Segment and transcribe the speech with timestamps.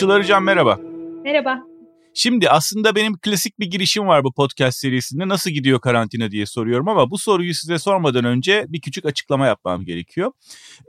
[0.00, 0.78] Işıl Arıcan merhaba.
[1.24, 1.62] Merhaba.
[2.14, 5.28] Şimdi aslında benim klasik bir girişim var bu podcast serisinde.
[5.28, 9.84] Nasıl gidiyor karantina diye soruyorum ama bu soruyu size sormadan önce bir küçük açıklama yapmam
[9.84, 10.32] gerekiyor.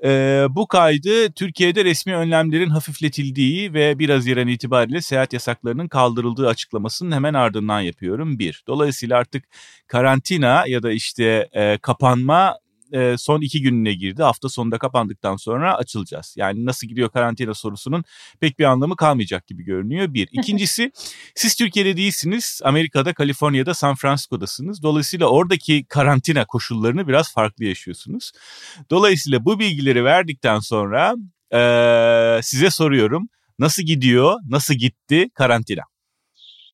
[0.04, 7.12] Ee, bu kaydı Türkiye'de resmi önlemlerin hafifletildiği ve 1 Haziran itibariyle seyahat yasaklarının kaldırıldığı açıklamasının
[7.12, 8.40] hemen ardından yapıyorum.
[8.40, 8.64] Bir.
[8.68, 9.44] Dolayısıyla artık
[9.88, 12.58] karantina ya da işte e, kapanma
[12.92, 14.24] e, son iki gününe girdi.
[14.24, 16.34] Hafta sonunda kapandıktan sonra açılacağız.
[16.38, 18.04] Yani nasıl gidiyor karantina sorusunun
[18.40, 20.14] pek bir anlamı kalmayacak gibi görünüyor.
[20.14, 20.28] Bir.
[20.32, 20.92] İkincisi
[21.36, 22.62] siz Türkiye'de değilsiniz.
[22.64, 24.84] Amerika'da, Kaliforniya'da, San Francisco'dasınız.
[24.84, 28.32] Dolayısıyla oradaki karantina koşullarını biraz farklı yaşıyorsunuz.
[28.90, 31.16] Dolayısıyla bu bilgileri verdikten sonra
[31.54, 33.30] e, size soruyorum.
[33.60, 35.82] Nasıl gidiyor, nasıl gitti karantina?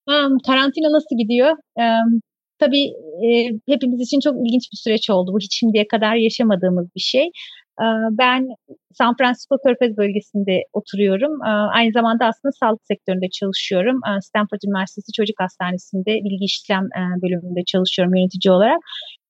[0.07, 1.51] Um, karantina nasıl gidiyor?
[1.75, 2.21] Um,
[2.59, 2.85] Tabii
[3.25, 3.27] e,
[3.67, 5.33] hepimiz için çok ilginç bir süreç oldu.
[5.33, 7.25] Bu hiç şimdiye kadar yaşamadığımız bir şey.
[7.81, 8.47] E, ben
[8.93, 11.33] San Francisco Körfez bölgesinde oturuyorum.
[11.43, 13.99] E, aynı zamanda aslında sağlık sektöründe çalışıyorum.
[14.07, 18.79] E, Stanford Üniversitesi Çocuk Hastanesi'nde bilgi işlem e, bölümünde çalışıyorum yönetici olarak.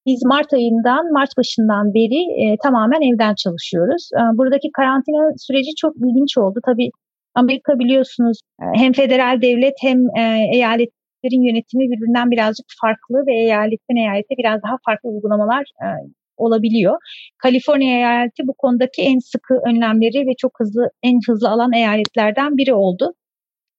[0.05, 4.09] Biz Mart ayından, Mart başından beri e, tamamen evden çalışıyoruz.
[4.19, 6.59] E, buradaki karantina süreci çok ilginç oldu.
[6.65, 6.89] Tabii
[7.35, 8.37] Amerika biliyorsunuz
[8.75, 10.89] hem federal devlet hem e, eyalet
[11.23, 15.87] eyaletlerin yönetimi birbirinden birazcık farklı ve eyaletten eyalete biraz daha farklı uygulamalar e,
[16.37, 16.97] olabiliyor.
[17.37, 22.73] Kaliforniya eyaleti bu konudaki en sıkı önlemleri ve çok hızlı en hızlı alan eyaletlerden biri
[22.73, 23.13] oldu.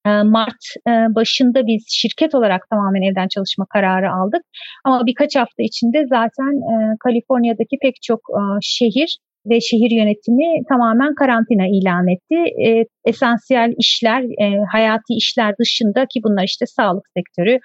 [0.07, 4.43] E, Mart e, başında biz şirket olarak tamamen evden çalışma kararı aldık.
[4.85, 8.21] Ama birkaç hafta içinde zaten e, Kaliforniya'daki pek çok
[8.63, 9.19] şehir
[9.51, 12.37] ve şehir yönetimi tamamen karantina ilan etti.
[12.67, 17.59] E, esansiyel işler, e, hayati işler dışında ki bunlar işte sağlık sektörü,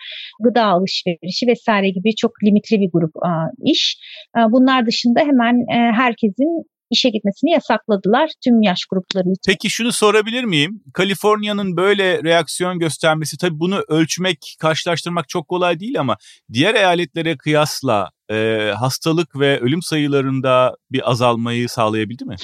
[0.43, 3.31] gıda alışverişi vesaire gibi çok limitli bir grup e,
[3.72, 3.97] iş.
[4.38, 9.51] E, bunlar dışında hemen e, herkesin işe gitmesini yasakladılar tüm yaş grupları için.
[9.51, 10.81] Peki şunu sorabilir miyim?
[10.93, 16.17] Kaliforniya'nın böyle reaksiyon göstermesi tabii bunu ölçmek, karşılaştırmak çok kolay değil ama
[16.53, 18.35] diğer eyaletlere kıyasla e,
[18.79, 22.35] hastalık ve ölüm sayılarında bir azalmayı sağlayabildi mi?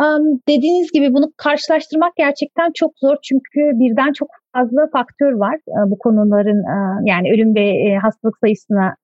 [0.00, 5.90] Um, dediğiniz gibi bunu karşılaştırmak gerçekten çok zor çünkü birden çok fazla faktör var e,
[5.90, 6.76] bu konuların e,
[7.10, 8.94] yani ölüm ve e, hastalık sayısına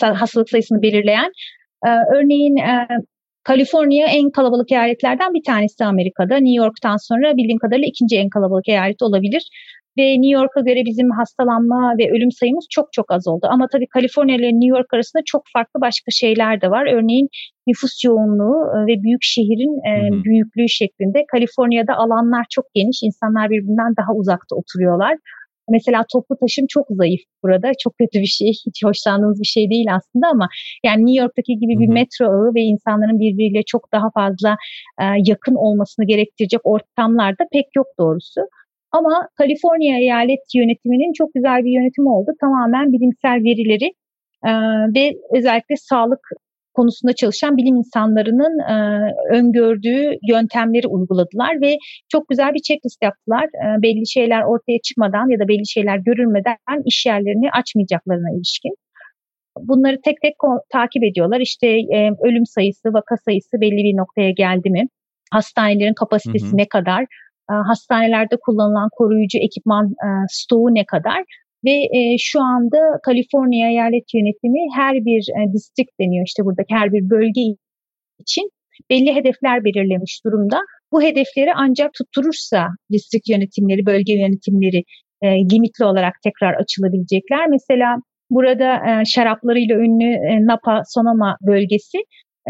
[0.00, 1.32] hastalık sayısını belirleyen.
[2.16, 2.56] Örneğin
[3.44, 6.36] Kaliforniya en kalabalık eyaletlerden bir tanesi Amerika'da.
[6.36, 9.42] New York'tan sonra bildiğim kadarıyla ikinci en kalabalık eyalet olabilir.
[9.98, 13.46] Ve New York'a göre bizim hastalanma ve ölüm sayımız çok çok az oldu.
[13.50, 16.86] Ama tabii Kaliforniya ile New York arasında çok farklı başka şeyler de var.
[16.96, 17.28] Örneğin
[17.66, 19.92] nüfus yoğunluğu e, ve büyük şehrin e,
[20.24, 21.24] büyüklüğü şeklinde.
[21.32, 25.16] Kaliforniya'da alanlar çok geniş, insanlar birbirinden daha uzakta oturuyorlar.
[25.70, 27.70] Mesela toplu taşım çok zayıf burada.
[27.78, 28.48] Çok kötü bir şey.
[28.66, 30.48] Hiç hoşlandığımız bir şey değil aslında ama
[30.84, 34.56] yani New York'taki gibi bir metro ağı ve insanların birbiriyle çok daha fazla
[35.00, 38.40] e, yakın olmasını gerektirecek ortamlarda pek yok doğrusu.
[38.92, 42.30] Ama Kaliforniya eyalet yönetiminin çok güzel bir yönetimi oldu.
[42.40, 43.92] Tamamen bilimsel verileri
[44.46, 44.50] e,
[44.94, 46.20] ve özellikle sağlık
[46.74, 48.76] konusunda çalışan bilim insanlarının e,
[49.36, 51.76] öngördüğü yöntemleri uyguladılar ve
[52.08, 53.44] çok güzel bir checklist yaptılar.
[53.44, 58.74] E, belli şeyler ortaya çıkmadan ya da belli şeyler görülmeden iş yerlerini açmayacaklarına ilişkin.
[59.60, 60.34] Bunları tek tek
[60.72, 61.40] takip ediyorlar.
[61.40, 64.82] İşte e, ölüm sayısı, vaka sayısı belli bir noktaya geldi mi?
[65.32, 66.56] Hastanelerin kapasitesi hı hı.
[66.56, 67.02] ne kadar?
[67.50, 71.22] E, hastanelerde kullanılan koruyucu ekipman e, stoğu ne kadar?
[71.64, 76.92] Ve e, şu anda Kaliforniya eyalet yönetimi her bir e, district deniyor işte buradaki her
[76.92, 77.40] bir bölge
[78.18, 78.50] için
[78.90, 80.60] belli hedefler belirlemiş durumda.
[80.92, 84.84] Bu hedefleri ancak tutturursa district yönetimleri, bölge yönetimleri
[85.22, 87.46] e, limitli olarak tekrar açılabilecekler.
[87.48, 87.96] Mesela
[88.30, 91.98] burada e, şaraplarıyla ünlü e, Napa Sonoma bölgesi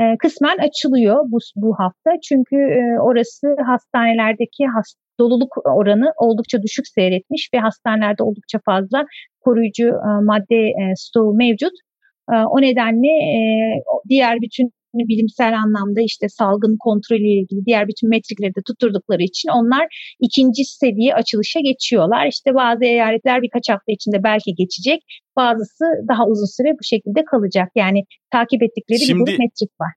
[0.01, 2.11] e, kısmen açılıyor bu, bu hafta.
[2.29, 9.05] Çünkü e, orası hastanelerdeki hast doluluk oranı oldukça düşük seyretmiş ve hastanelerde oldukça fazla
[9.41, 11.73] koruyucu e, madde e, stoğu mevcut.
[12.33, 13.41] E, o nedenle e,
[14.09, 19.49] diğer bütün bilimsel anlamda işte salgın kontrolü ile ilgili diğer bütün metrikleri de tutturdukları için
[19.49, 22.27] onlar ikinci seviye açılışa geçiyorlar.
[22.27, 25.01] İşte bazı eyaletler birkaç hafta içinde belki geçecek,
[25.37, 27.69] bazısı daha uzun süre bu şekilde kalacak.
[27.77, 29.93] Yani takip ettikleri Şimdi, bir grup metrik var.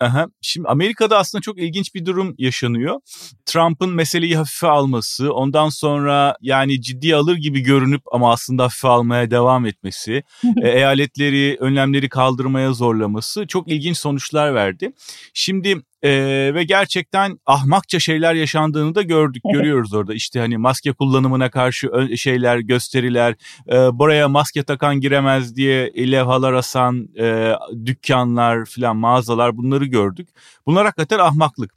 [0.00, 0.26] Aha.
[0.40, 3.00] Şimdi Amerika'da aslında çok ilginç bir durum yaşanıyor.
[3.46, 9.30] Trump'ın meseleyi hafife alması, ondan sonra yani ciddi alır gibi görünüp ama aslında hafife almaya
[9.30, 10.22] devam etmesi,
[10.62, 14.92] e, eyaletleri, önlemleri kaldırmaya zorlaması çok ilginç sonuçlar verdi.
[15.34, 16.10] Şimdi e,
[16.54, 19.54] ve gerçekten ahmakça şeyler yaşandığını da gördük, evet.
[19.54, 20.14] görüyoruz orada.
[20.14, 23.34] İşte hani maske kullanımına karşı şeyler, gösteriler,
[23.68, 27.52] e, buraya maske takan giremez diye levhalar asan e,
[27.86, 30.28] dükkanlar filan mağazalar bunları gördük.
[30.66, 31.74] Bunlar hakikaten ahmaklık.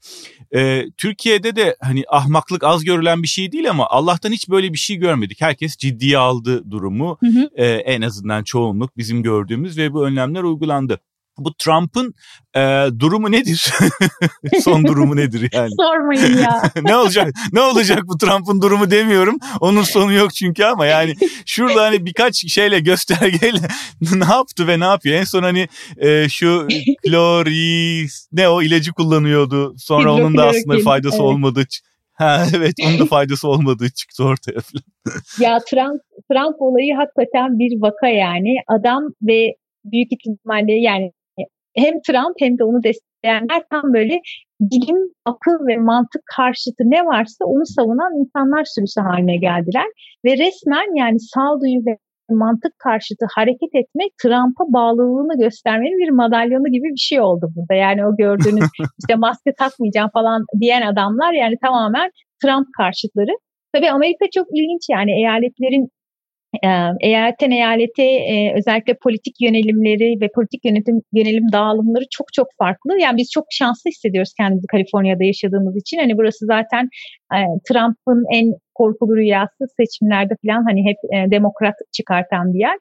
[0.55, 4.77] E, Türkiye'de de hani ahmaklık az görülen bir şey değil ama Allah'tan hiç böyle bir
[4.77, 5.41] şey görmedik.
[5.41, 7.17] Herkes ciddiye aldı durumu.
[7.19, 7.49] Hı hı.
[7.55, 10.99] E, en azından çoğunluk bizim gördüğümüz ve bu önlemler uygulandı.
[11.37, 12.13] Bu Trump'ın
[12.55, 13.73] e, durumu nedir?
[14.63, 15.69] Son durumu nedir yani?
[15.81, 16.61] Sormayın ya.
[16.83, 17.33] ne olacak?
[17.53, 19.37] Ne olacak bu Trump'ın durumu demiyorum.
[19.59, 21.13] Onun sonu yok çünkü ama yani
[21.45, 23.59] şurada hani birkaç şeyle göstergeyle
[24.01, 25.15] ne yaptı ve ne yapıyor?
[25.15, 26.67] En son hani e, şu
[27.05, 29.75] klori ne o ilacı kullanıyordu.
[29.77, 31.25] Sonra onun da aslında faydası evet.
[31.25, 31.65] olmadığı
[32.13, 34.83] Ha evet onun da faydası olmadığı çıktı ortaya falan.
[35.39, 36.01] ya Trump
[36.31, 38.55] Trump olayı hakikaten bir vaka yani.
[38.67, 41.11] Adam ve büyük ihtimalle yani
[41.75, 44.19] hem Trump hem de onu destekleyenler tam böyle
[44.61, 49.85] bilim, akıl ve mantık karşıtı ne varsa onu savunan insanlar sürüsü haline geldiler.
[50.25, 51.97] Ve resmen yani sağduyu ve
[52.29, 57.73] mantık karşıtı hareket etmek Trump'a bağlılığını göstermenin bir madalyonu gibi bir şey oldu burada.
[57.73, 58.69] Yani o gördüğünüz
[58.99, 62.09] işte maske takmayacağım falan diyen adamlar yani tamamen
[62.41, 63.31] Trump karşıtları.
[63.73, 65.89] Tabii Amerika çok ilginç yani eyaletlerin
[67.01, 72.99] eyaletten eyalete e, özellikle politik yönelimleri ve politik yönetim yönelim dağılımları çok çok farklı.
[72.99, 75.97] Yani biz çok şanslı hissediyoruz kendimizi Kaliforniya'da yaşadığımız için.
[75.97, 76.89] Hani burası zaten
[77.35, 82.77] e, Trump'ın en korkulu rüyası seçimlerde falan hani hep e, demokrat çıkartan bir yer.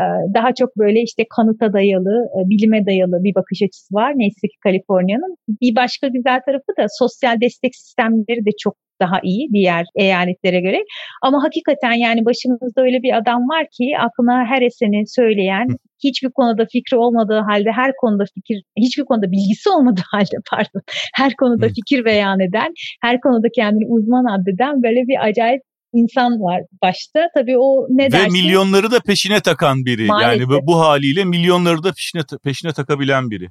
[0.00, 0.02] E,
[0.34, 4.12] daha çok böyle işte kanıta dayalı, e, bilime dayalı bir bakış açısı var.
[4.16, 5.36] Neyse ki Kaliforniya'nın.
[5.62, 10.84] Bir başka güzel tarafı da sosyal destek sistemleri de çok daha iyi diğer eyaletlere göre.
[11.22, 15.66] Ama hakikaten yani başımızda öyle bir adam var ki aklına her eseni söyleyen,
[16.04, 20.82] hiçbir konuda fikri olmadığı halde her konuda fikir, hiçbir konuda bilgisi olmadığı halde pardon,
[21.14, 25.62] her konuda fikir beyan eden, her konuda kendini uzman addeden böyle bir acayip
[25.92, 27.28] insan var başta.
[27.34, 28.32] Tabii o ne Ve dersin?
[28.32, 30.06] milyonları da peşine takan biri.
[30.06, 30.50] Maalesef.
[30.50, 33.48] Yani bu haliyle milyonları da peşine peşine takabilen biri.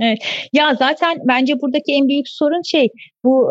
[0.00, 0.18] Evet.
[0.52, 2.88] Ya zaten bence buradaki en büyük sorun şey
[3.24, 3.50] bu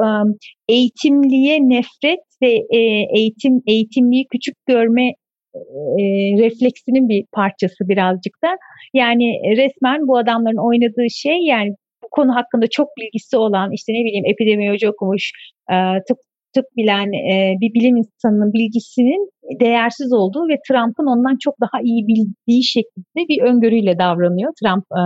[0.70, 2.80] eğitimliye nefret ve e,
[3.18, 5.14] eğitim eğitimliyi küçük görme
[5.56, 6.04] e,
[6.44, 8.58] refleksinin bir parçası birazcık da.
[8.94, 14.06] Yani resmen bu adamların oynadığı şey yani bu konu hakkında çok bilgisi olan işte ne
[14.06, 15.32] bileyim epidemiyoloji okumuş,
[15.72, 15.76] e,
[16.08, 16.18] tıp
[16.56, 19.30] tıp bilen e, bir bilim insanının bilgisinin
[19.60, 25.02] değersiz olduğu ve Trump'ın ondan çok daha iyi bildiği şekilde bir öngörüyle davranıyor Trump e,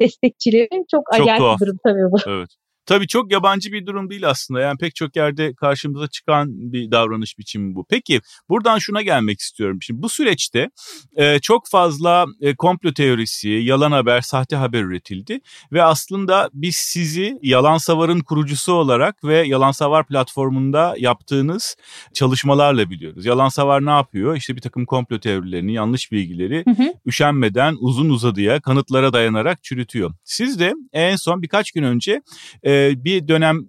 [0.00, 0.68] destekçileri.
[0.70, 2.16] Çok, çok acayip bir durum tabii bu.
[2.30, 2.48] Evet.
[2.88, 4.60] Tabii çok yabancı bir durum değil aslında.
[4.60, 7.86] Yani pek çok yerde karşımıza çıkan bir davranış biçimi bu.
[7.90, 9.78] Peki buradan şuna gelmek istiyorum.
[9.82, 10.70] Şimdi bu süreçte
[11.16, 15.40] e, çok fazla e, komplo teorisi, yalan haber, sahte haber üretildi.
[15.72, 21.76] Ve aslında biz sizi Yalan Savar'ın kurucusu olarak ve Yalan Savar platformunda yaptığınız
[22.14, 23.26] çalışmalarla biliyoruz.
[23.26, 24.36] Yalan Savar ne yapıyor?
[24.36, 26.94] İşte bir takım komplo teorilerini, yanlış bilgileri hı hı.
[27.06, 30.14] üşenmeden uzun uzadıya kanıtlara dayanarak çürütüyor.
[30.24, 32.22] Siz de en son birkaç gün önce...
[32.62, 33.68] E, bir dönem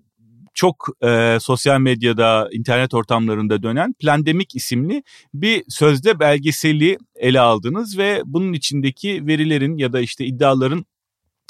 [0.53, 5.03] çok e, sosyal medyada, internet ortamlarında dönen Plandemik isimli
[5.33, 10.85] bir sözde belgeseli ele aldınız ve bunun içindeki verilerin ya da işte iddiaların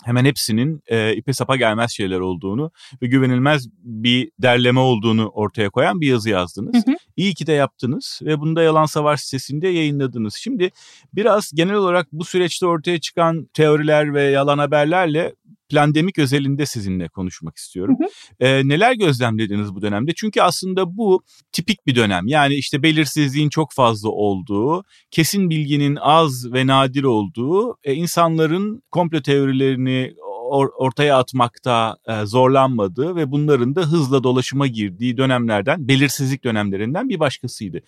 [0.04, 2.72] hemen hepsinin e, ipe sapa gelmez şeyler olduğunu
[3.02, 6.86] ve güvenilmez bir derleme olduğunu ortaya koyan bir yazı yazdınız.
[6.86, 6.96] Hı hı.
[7.18, 10.36] İyi ki de yaptınız ve bunu da Yalan Savar sitesinde yayınladınız.
[10.36, 10.72] Şimdi
[11.14, 15.36] biraz genel olarak bu süreçte ortaya çıkan teoriler ve yalan haberlerle
[15.70, 17.96] plandemik özelinde sizinle konuşmak istiyorum.
[18.00, 18.50] Hı hı.
[18.50, 20.12] E, neler gözlemlediniz bu dönemde?
[20.16, 22.28] Çünkü aslında bu tipik bir dönem.
[22.28, 29.22] Yani işte belirsizliğin çok fazla olduğu, kesin bilginin az ve nadir olduğu, e, insanların komplo
[29.22, 30.14] teorilerini
[30.50, 37.20] or- ortaya atmakta e, zorlanmadığı ve bunların da hızla dolaşıma girdiği dönemlerden, belirsizlik dönemlerinden bir
[37.20, 37.82] başkasıydı.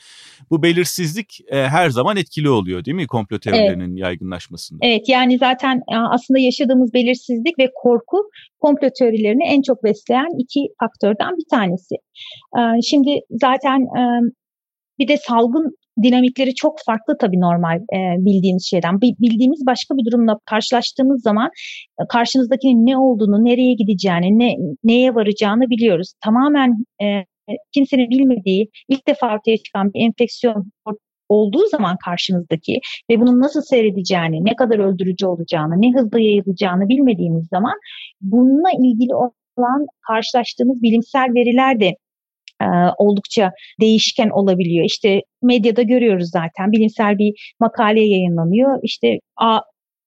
[0.49, 3.99] Bu belirsizlik e, her zaman etkili oluyor değil mi komplo teorilerinin evet.
[3.99, 4.79] yaygınlaşmasında?
[4.85, 8.17] Evet yani zaten e, aslında yaşadığımız belirsizlik ve korku
[8.59, 11.95] komplo teorilerini en çok besleyen iki faktörden bir tanesi.
[12.57, 14.01] E, şimdi zaten e,
[14.99, 19.01] bir de salgın dinamikleri çok farklı tabii normal e, bildiğimiz şeyden.
[19.01, 21.49] Bildiğimiz başka bir durumla karşılaştığımız zaman
[22.01, 26.13] e, karşımızdakinin ne olduğunu, nereye gideceğini, ne neye varacağını biliyoruz.
[26.23, 27.05] Tamamen e,
[27.73, 30.71] kimsenin bilmediği, ilk defa ortaya çıkan bir enfeksiyon
[31.29, 32.79] olduğu zaman karşımızdaki
[33.09, 37.73] ve bunun nasıl seyredeceğini, ne kadar öldürücü olacağını, ne hızlı yayılacağını bilmediğimiz zaman
[38.21, 41.95] bununla ilgili olan karşılaştığımız bilimsel veriler de
[42.61, 42.65] e,
[42.97, 43.51] oldukça
[43.81, 44.85] değişken olabiliyor.
[44.85, 48.79] İşte medyada görüyoruz zaten bilimsel bir makale yayınlanıyor.
[48.83, 49.59] İşte A,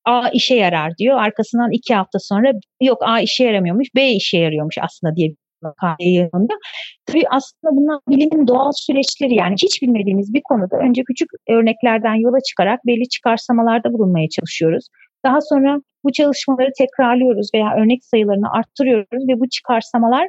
[0.04, 1.18] A işe yarar diyor.
[1.18, 5.28] Arkasından iki hafta sonra yok A işe yaramıyormuş, B işe yarıyormuş aslında diye
[5.62, 6.58] makale yayınlanıyor.
[7.06, 12.38] Tabii aslında bunlar bilimin doğal süreçleri yani hiç bilmediğimiz bir konuda önce küçük örneklerden yola
[12.48, 14.84] çıkarak belli çıkarsamalarda bulunmaya çalışıyoruz.
[15.24, 20.28] Daha sonra bu çalışmaları tekrarlıyoruz veya örnek sayılarını arttırıyoruz ve bu çıkarsamalar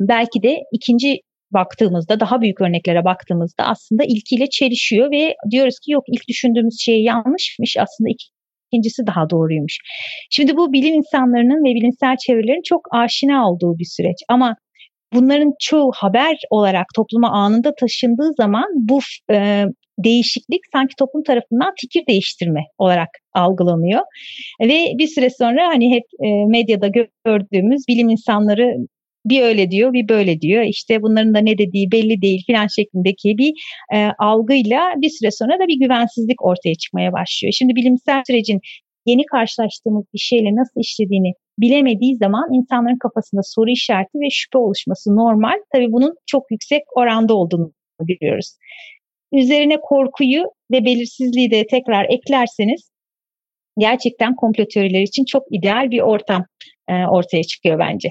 [0.00, 1.20] belki de ikinci
[1.52, 7.02] baktığımızda daha büyük örneklere baktığımızda aslında ilkiyle çelişiyor ve diyoruz ki yok ilk düşündüğümüz şey
[7.02, 8.10] yanlışmış aslında
[8.72, 9.78] ikincisi daha doğruymuş.
[10.30, 14.56] Şimdi bu bilim insanlarının ve bilimsel çevrelerin çok aşina olduğu bir süreç ama
[15.14, 18.98] bunların çoğu haber olarak topluma anında taşındığı zaman bu
[19.30, 19.64] e,
[19.98, 24.02] değişiklik sanki toplum tarafından fikir değiştirme olarak algılanıyor.
[24.60, 26.04] Ve bir süre sonra hani hep
[26.48, 26.88] medyada
[27.26, 28.76] gördüğümüz bilim insanları
[29.24, 33.38] bir öyle diyor bir böyle diyor işte bunların da ne dediği belli değil filan şeklindeki
[33.38, 33.52] bir
[33.94, 37.52] e, algıyla bir süre sonra da bir güvensizlik ortaya çıkmaya başlıyor.
[37.52, 38.60] Şimdi bilimsel sürecin
[39.06, 45.16] yeni karşılaştığımız bir şeyle nasıl işlediğini bilemediği zaman insanların kafasında soru işareti ve şüphe oluşması
[45.16, 45.58] normal.
[45.72, 48.56] Tabii bunun çok yüksek oranda olduğunu görüyoruz.
[49.32, 52.90] Üzerine korkuyu ve belirsizliği de tekrar eklerseniz
[53.78, 56.46] gerçekten komplo teorileri için çok ideal bir ortam
[56.88, 58.08] e, ortaya çıkıyor bence.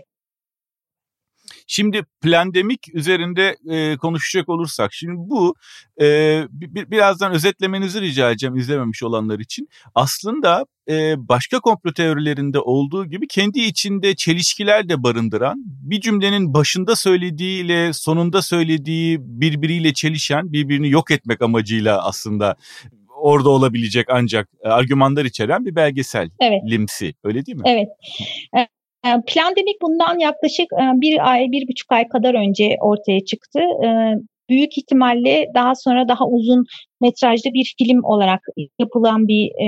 [1.73, 5.55] Şimdi plandemik üzerinde e, konuşacak olursak şimdi bu
[6.01, 6.05] e,
[6.49, 9.69] bir, birazdan özetlemenizi rica edeceğim izlememiş olanlar için.
[9.95, 16.95] Aslında e, başka komplo teorilerinde olduğu gibi kendi içinde çelişkiler de barındıran bir cümlenin başında
[16.95, 22.55] söylediğiyle sonunda söylediği birbiriyle çelişen birbirini yok etmek amacıyla aslında
[23.21, 26.29] orada olabilecek ancak argümanlar içeren bir belgesel.
[26.39, 26.61] Evet.
[26.69, 27.63] Limsi öyle değil mi?
[27.65, 27.87] Evet.
[29.05, 33.59] Ee, Plandemik bundan yaklaşık e, bir ay, bir buçuk ay kadar önce ortaya çıktı.
[33.85, 34.13] Ee,
[34.49, 36.65] büyük ihtimalle daha sonra daha uzun
[37.01, 38.41] metrajlı bir film olarak
[38.79, 39.67] yapılan bir e,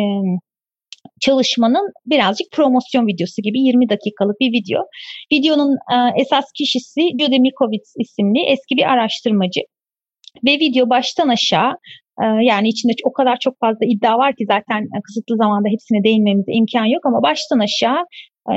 [1.22, 4.82] çalışmanın birazcık promosyon videosu gibi 20 dakikalık bir video.
[5.32, 9.62] Videonun e, esas kişisi Judy Mikovits isimli eski bir araştırmacı.
[10.46, 11.74] Ve video baştan aşağı
[12.42, 16.86] yani içinde o kadar çok fazla iddia var ki zaten kısıtlı zamanda hepsine değinmemize imkan
[16.86, 18.06] yok ama baştan aşağı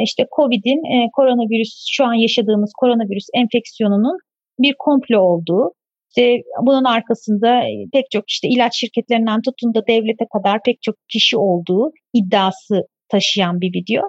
[0.02, 4.19] işte COVID'in koronavirüs şu an yaşadığımız koronavirüs enfeksiyonunun
[4.59, 5.73] bir komplo olduğu
[6.16, 7.62] işte bunun arkasında
[7.93, 13.61] pek çok işte ilaç şirketlerinden tutun da devlete kadar pek çok kişi olduğu iddiası taşıyan
[13.61, 14.02] bir video.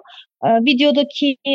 [0.45, 1.51] Ee, videodaki e,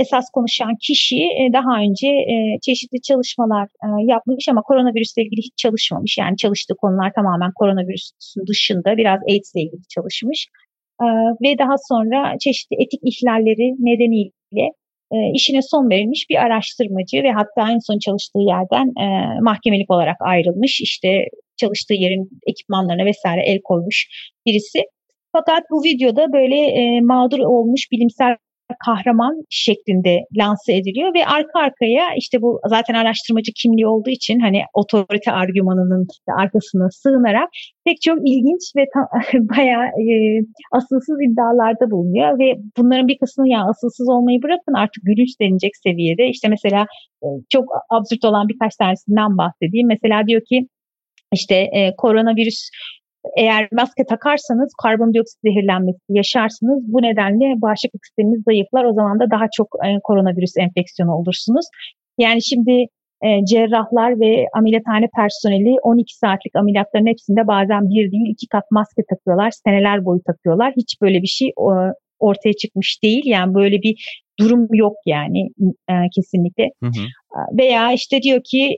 [0.00, 3.68] esas konuşan kişi e, daha önce e, çeşitli çalışmalar
[4.06, 6.18] yapmış ama koronavirüsle ilgili hiç çalışmamış.
[6.18, 10.48] Yani çalıştığı konular tamamen koronavirüsün dışında biraz AIDS ilgili çalışmış.
[11.02, 11.06] Ee,
[11.42, 14.70] ve daha sonra çeşitli etik ihlalleri nedeniyle
[15.34, 18.92] işine son verilmiş bir araştırmacı ve hatta en son çalıştığı yerden
[19.42, 20.80] mahkemelik olarak ayrılmış.
[20.80, 21.24] İşte
[21.56, 24.08] çalıştığı yerin ekipmanlarına vesaire el koymuş
[24.46, 24.78] birisi.
[25.32, 28.36] Fakat bu videoda böyle e, mağdur olmuş bilimsel
[28.86, 34.62] kahraman şeklinde lanse ediliyor ve arka arkaya işte bu zaten araştırmacı kimliği olduğu için hani
[34.74, 36.06] otorite argümanının
[36.38, 37.48] arkasına sığınarak
[37.84, 38.84] pek çok ilginç ve
[39.56, 40.40] bayağı e,
[40.72, 46.28] asılsız iddialarda bulunuyor ve bunların bir kısmı ya asılsız olmayı bırakın artık gülünç denilecek seviyede
[46.28, 46.86] işte mesela
[47.22, 49.88] e, çok absürt olan birkaç tanesinden bahsedeyim.
[49.88, 50.68] Mesela diyor ki
[51.32, 52.70] işte e, koronavirüs
[53.36, 56.82] eğer maske takarsanız karbondioksit zehirlenmesi yaşarsınız.
[56.92, 58.84] Bu nedenle bağışıklık sisteminiz zayıflar.
[58.84, 61.66] O zaman da daha çok e, koronavirüs enfeksiyonu olursunuz.
[62.18, 62.86] Yani şimdi
[63.24, 69.02] e, cerrahlar ve ameliyathane personeli 12 saatlik ameliyatların hepsinde bazen bir değil iki kat maske
[69.10, 69.50] takıyorlar.
[69.50, 70.72] Seneler boyu takıyorlar.
[70.76, 71.74] Hiç böyle bir şey e,
[72.18, 73.22] ortaya çıkmış değil.
[73.26, 75.40] Yani böyle bir durum yok yani
[75.90, 76.64] e, kesinlikle.
[76.82, 77.06] Hı hı.
[77.58, 78.76] Veya işte diyor ki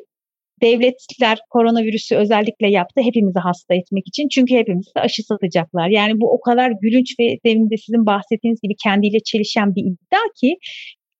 [0.62, 4.28] devletler koronavirüsü özellikle yaptı hepimizi hasta etmek için.
[4.28, 5.88] Çünkü hepimiz de aşı satacaklar.
[5.88, 10.24] Yani bu o kadar gülünç ve demin de sizin bahsettiğiniz gibi kendiyle çelişen bir iddia
[10.40, 10.56] ki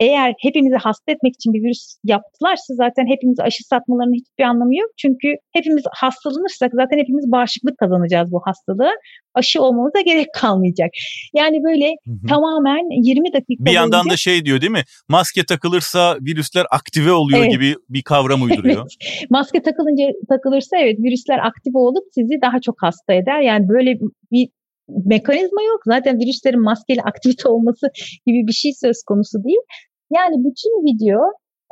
[0.00, 4.90] eğer hepimizi hasta etmek için bir virüs yaptılarsa zaten hepimiz aşı satmalarının hiçbir anlamı yok.
[4.96, 8.92] Çünkü hepimiz hastalanırsak zaten hepimiz bağışıklık kazanacağız bu hastalığı.
[9.34, 10.90] Aşı olmamıza gerek kalmayacak.
[11.34, 12.26] Yani böyle hı hı.
[12.28, 14.12] tamamen 20 dakika Bir yandan boyunca...
[14.12, 14.84] da şey diyor değil mi?
[15.08, 17.52] Maske takılırsa virüsler aktive oluyor evet.
[17.52, 18.86] gibi bir kavram uyduruyor.
[19.30, 23.40] Maske takılınca takılırsa evet virüsler aktive olup sizi daha çok hasta eder.
[23.40, 23.98] Yani böyle
[24.32, 24.48] bir
[24.88, 25.80] mekanizma yok.
[25.86, 27.86] Zaten virüslerin maskeli aktivite olması
[28.26, 29.62] gibi bir şey söz konusu değil.
[30.10, 31.18] Yani bütün video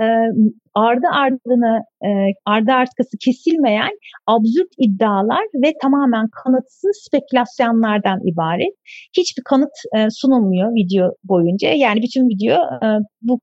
[0.00, 0.06] e,
[0.74, 2.08] ardı ardına e,
[2.46, 8.74] ardı arkası kesilmeyen absürt iddialar ve tamamen kanıtsız spekülasyonlardan ibaret.
[9.16, 11.68] Hiçbir kanıt e, sunulmuyor video boyunca.
[11.68, 12.86] Yani bütün video e,
[13.22, 13.40] bu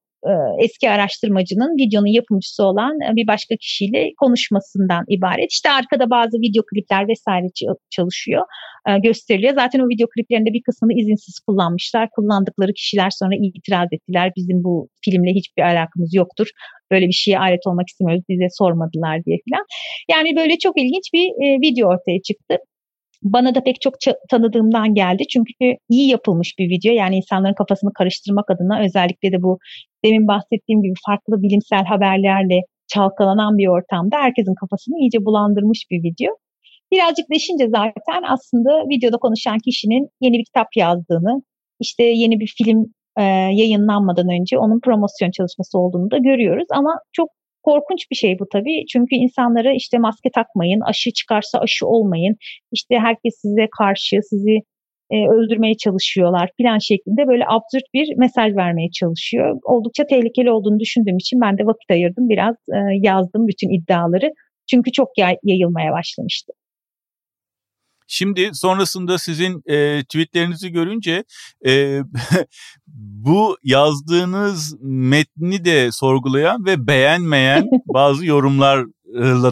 [0.63, 5.51] eski araştırmacının videonun yapımcısı olan e, bir başka kişiyle konuşmasından ibaret.
[5.51, 7.47] İşte arkada bazı video klipler vesaire
[7.89, 8.43] çalışıyor,
[8.89, 9.53] e, gösteriliyor.
[9.53, 12.09] Zaten o video kliplerinde bir kısmını izinsiz kullanmışlar.
[12.15, 14.31] Kullandıkları kişiler sonra itiraz ettiler.
[14.37, 16.47] Bizim bu filmle hiçbir alakamız yoktur.
[16.91, 18.23] Böyle bir şeye alet olmak istemiyoruz.
[18.29, 19.65] Bize sormadılar diye filan.
[20.11, 21.27] Yani böyle çok ilginç bir
[21.61, 22.57] video ortaya çıktı
[23.23, 23.93] bana da pek çok
[24.29, 25.23] tanıdığımdan geldi.
[25.33, 26.93] Çünkü iyi yapılmış bir video.
[26.93, 29.59] Yani insanların kafasını karıştırmak adına özellikle de bu
[30.05, 36.31] demin bahsettiğim gibi farklı bilimsel haberlerle çalkalanan bir ortamda herkesin kafasını iyice bulandırmış bir video.
[36.91, 41.41] Birazcık deşince zaten aslında videoda konuşan kişinin yeni bir kitap yazdığını,
[41.79, 42.85] işte yeni bir film
[43.19, 43.23] e,
[43.61, 46.67] yayınlanmadan önce onun promosyon çalışması olduğunu da görüyoruz.
[46.71, 47.29] Ama çok
[47.63, 48.85] korkunç bir şey bu tabii.
[48.91, 52.35] Çünkü insanlara işte maske takmayın, aşı çıkarsa aşı olmayın,
[52.71, 54.59] işte herkes size karşı, sizi
[55.11, 59.59] e, öldürmeye çalışıyorlar plan şeklinde böyle absürt bir mesaj vermeye çalışıyor.
[59.63, 62.29] Oldukça tehlikeli olduğunu düşündüğüm için ben de vakit ayırdım.
[62.29, 64.31] Biraz e, yazdım bütün iddiaları.
[64.69, 66.53] Çünkü çok yay, yayılmaya başlamıştı.
[68.07, 71.23] Şimdi sonrasında sizin e, tweetlerinizi görünce
[71.67, 71.99] e,
[72.87, 78.85] bu yazdığınız metni de sorgulayan ve beğenmeyen bazı yorumlar la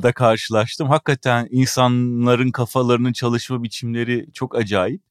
[0.04, 0.90] da karşılaştım.
[0.90, 5.02] Hakikaten insanların kafalarının çalışma biçimleri çok acayip.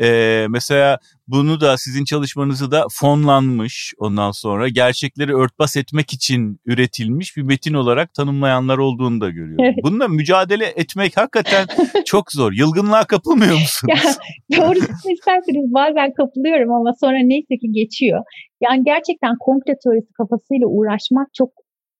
[0.00, 7.36] Ee, mesela bunu da sizin çalışmanızı da fonlanmış ondan sonra gerçekleri örtbas etmek için üretilmiş
[7.36, 9.64] bir metin olarak tanımlayanlar olduğunu da görüyorum.
[9.64, 9.74] Evet.
[9.82, 11.66] Bununla mücadele etmek hakikaten
[12.04, 12.52] çok zor.
[12.52, 13.94] Yılgınlığa kapılmıyor musunuz?
[14.48, 18.20] Ya, doğrusunu isterseniz bazen kapılıyorum ama sonra neyse ki geçiyor.
[18.60, 21.50] Yani gerçekten komple teorisi kafasıyla uğraşmak çok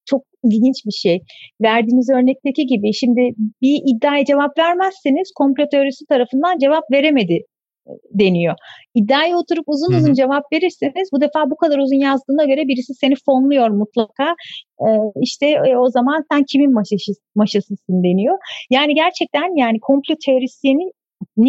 [0.06, 1.20] çok ilginç bir şey.
[1.62, 3.20] Verdiğiniz örnekteki gibi şimdi
[3.62, 7.38] bir iddiaya cevap vermezseniz komplo teorisi tarafından cevap veremedi
[7.86, 8.54] e, deniyor.
[8.94, 10.00] İddiaya oturup uzun Hı-hı.
[10.00, 14.34] uzun cevap verirseniz bu defa bu kadar uzun yazdığına göre birisi seni fonluyor mutlaka.
[14.80, 14.86] Ee,
[15.20, 18.38] işte e, o zaman sen kimin maşası, maşasısın deniyor.
[18.70, 20.92] Yani gerçekten yani komplo teorisyenin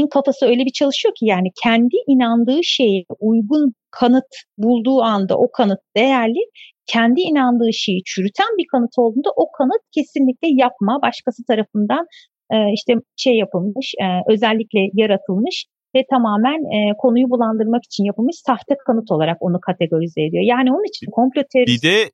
[0.09, 5.79] kafası öyle bir çalışıyor ki yani kendi inandığı şeye uygun kanıt bulduğu anda o kanıt
[5.95, 6.39] değerli
[6.85, 12.05] kendi inandığı şeyi çürüten bir kanıt olduğunda o kanıt kesinlikle yapma başkası tarafından
[12.51, 18.75] e, işte şey yapılmış e, özellikle yaratılmış ve tamamen e, konuyu bulandırmak için yapılmış sahte
[18.87, 20.43] kanıt olarak onu kategorize ediyor.
[20.43, 21.75] Yani onun için komplo teorisi...
[21.75, 22.11] Bir de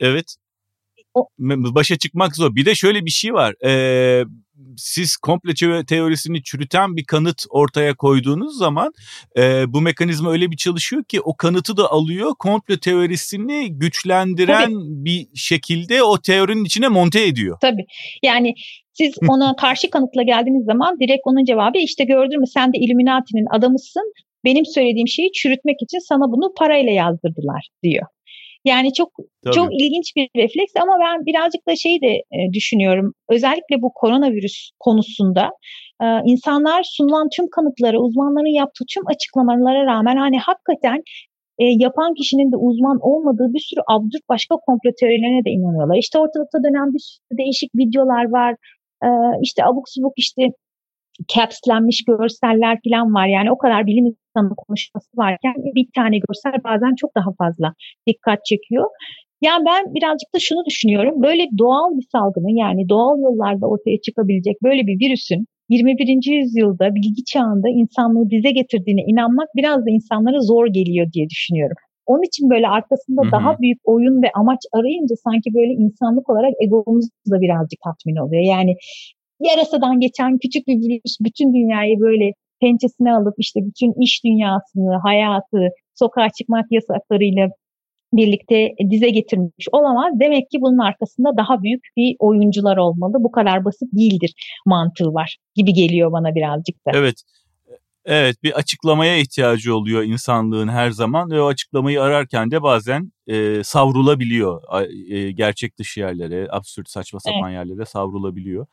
[0.00, 0.36] evet
[1.14, 1.28] o,
[1.74, 2.54] başa çıkmak zor.
[2.54, 3.54] Bir de şöyle bir şey var.
[3.64, 4.24] Ee,
[4.76, 8.92] siz komple teorisini çürüten bir kanıt ortaya koyduğunuz zaman
[9.38, 15.04] e, bu mekanizma öyle bir çalışıyor ki o kanıtı da alıyor komple teorisini güçlendiren Tabii.
[15.04, 17.58] bir şekilde o teorinin içine monte ediyor.
[17.60, 17.84] Tabii
[18.22, 18.54] yani
[18.92, 23.46] siz ona karşı kanıtla geldiğiniz zaman direkt onun cevabı işte gördün mü sen de Illuminati'nin
[23.56, 24.12] adamısın
[24.44, 28.06] benim söylediğim şeyi çürütmek için sana bunu parayla yazdırdılar diyor.
[28.68, 29.10] Yani çok
[29.44, 29.54] Tabii.
[29.54, 33.12] çok ilginç bir refleks ama ben birazcık da şeyi de e, düşünüyorum.
[33.28, 35.44] Özellikle bu koronavirüs konusunda
[36.04, 40.98] e, insanlar sunulan tüm kanıtları, uzmanların yaptığı tüm açıklamalara rağmen hani hakikaten
[41.58, 45.96] e, yapan kişinin de uzman olmadığı bir sürü absürt başka komplo teorilerine de inanıyorlar.
[45.98, 48.52] İşte ortalıkta dönen bir sürü değişik videolar var.
[49.06, 49.08] E,
[49.42, 50.42] işte abuk subuk işte
[51.34, 53.26] capslenmiş görseller falan var.
[53.26, 57.74] Yani o kadar bilim insanı konuşması varken bir tane görsel bazen çok daha fazla
[58.06, 58.86] dikkat çekiyor.
[59.40, 61.22] Yani ben birazcık da şunu düşünüyorum.
[61.22, 66.38] Böyle doğal bir salgının yani doğal yollarda ortaya çıkabilecek böyle bir virüsün 21.
[66.38, 71.76] yüzyılda bilgi çağında insanlığı bize getirdiğine inanmak biraz da insanlara zor geliyor diye düşünüyorum.
[72.06, 73.32] Onun için böyle arkasında Hı-hı.
[73.32, 78.42] daha büyük oyun ve amaç arayınca sanki böyle insanlık olarak egomuz da birazcık tatmin oluyor.
[78.42, 78.76] Yani
[79.40, 85.68] yarasadan geçen küçük bir virüs bütün dünyayı böyle pençesine alıp işte bütün iş dünyasını, hayatı,
[85.94, 87.48] sokağa çıkmak yasaklarıyla
[88.12, 90.12] birlikte dize getirmiş olamaz.
[90.20, 93.14] Demek ki bunun arkasında daha büyük bir oyuncular olmalı.
[93.20, 94.32] Bu kadar basit değildir
[94.66, 96.90] mantığı var gibi geliyor bana birazcık da.
[96.94, 97.14] Evet.
[98.10, 103.64] Evet bir açıklamaya ihtiyacı oluyor insanlığın her zaman ve o açıklamayı ararken de bazen e,
[103.64, 104.62] savrulabiliyor
[105.10, 107.52] e, gerçek dışı yerlere, absürt saçma sapan evet.
[107.52, 108.66] yerlere savrulabiliyor.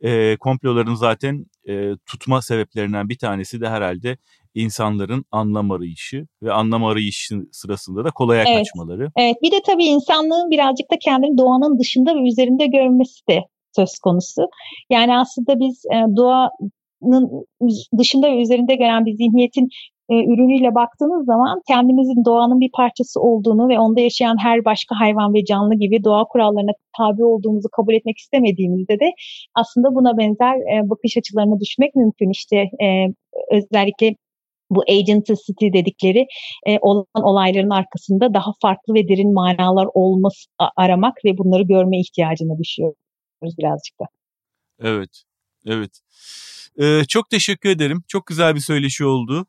[0.00, 4.16] E, komploların zaten e, tutma sebeplerinden bir tanesi de herhalde
[4.54, 8.58] insanların anlam arayışı ve anlam arayışı sırasında da kolaya evet.
[8.58, 9.10] kaçmaları.
[9.16, 13.40] Evet bir de tabii insanlığın birazcık da kendini doğanın dışında ve üzerinde görmesi de
[13.76, 14.42] söz konusu.
[14.90, 16.50] Yani aslında biz e, doğa
[17.98, 19.68] dışında ve üzerinde gelen bir zihniyetin
[20.08, 25.34] e, ürünüyle baktığınız zaman kendimizin doğanın bir parçası olduğunu ve onda yaşayan her başka hayvan
[25.34, 29.10] ve canlı gibi doğa kurallarına tabi olduğumuzu kabul etmek istemediğimizde de
[29.54, 32.30] aslında buna benzer e, bakış açılarına düşmek mümkün.
[32.30, 33.06] İşte e,
[33.50, 34.14] özellikle
[34.70, 36.26] bu agenticity dedikleri
[36.66, 42.58] e, olan olayların arkasında daha farklı ve derin manalar olması aramak ve bunları görme ihtiyacına
[42.58, 42.96] düşüyoruz
[43.58, 44.04] birazcık da.
[44.82, 45.22] Evet,
[45.66, 46.00] evet.
[46.78, 48.04] Ee, çok teşekkür ederim.
[48.08, 49.46] Çok güzel bir söyleşi oldu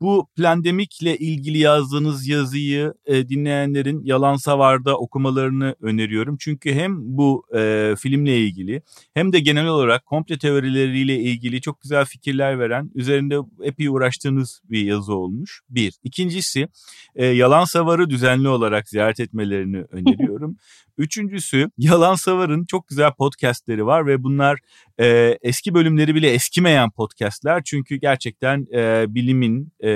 [0.00, 6.36] bu plandemikle ilgili yazdığınız yazıyı e, dinleyenlerin Yalan Savar'da okumalarını öneriyorum.
[6.40, 8.82] Çünkü hem bu e, filmle ilgili
[9.14, 14.84] hem de genel olarak komple teorileriyle ilgili çok güzel fikirler veren, üzerinde epey uğraştığınız bir
[14.84, 15.60] yazı olmuş.
[15.68, 15.94] Bir.
[16.02, 16.68] İkincisi
[17.14, 20.56] e, Yalan Savar'ı düzenli olarak ziyaret etmelerini öneriyorum.
[20.98, 24.58] Üçüncüsü Yalan Savar'ın çok güzel podcastleri var ve bunlar
[25.00, 27.62] e, eski bölümleri bile eskimeyen podcastler.
[27.64, 29.90] Çünkü gerçekten e, bilimin e,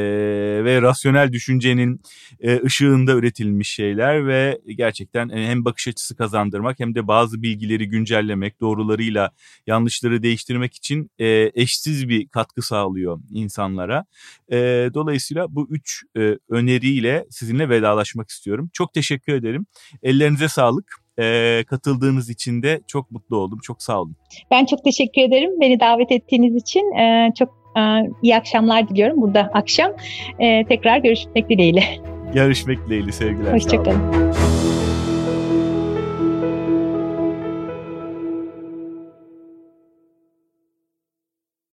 [0.65, 2.01] ve rasyonel düşüncenin
[2.41, 7.89] e, ışığında üretilmiş şeyler ve gerçekten e, hem bakış açısı kazandırmak hem de bazı bilgileri
[7.89, 9.31] güncellemek, doğrularıyla
[9.67, 14.05] yanlışları değiştirmek için e, eşsiz bir katkı sağlıyor insanlara.
[14.53, 14.57] E,
[14.95, 18.71] dolayısıyla bu üç e, öneriyle sizinle vedalaşmak istiyorum.
[18.73, 19.67] Çok teşekkür ederim.
[20.03, 20.88] Ellerinize sağlık
[21.19, 23.59] e, katıldığınız için de çok mutlu oldum.
[23.63, 24.17] Çok sağ olun.
[24.51, 25.51] Ben çok teşekkür ederim.
[25.61, 27.81] Beni davet ettiğiniz için e, çok e,
[28.23, 29.21] iyi akşamlar diliyorum.
[29.23, 29.93] Burada akşam
[30.39, 31.85] e, tekrar görüşmek dileğiyle.
[32.35, 33.53] Görüşmek dileğiyle sevgiler.
[33.53, 34.33] Hoşçakalın.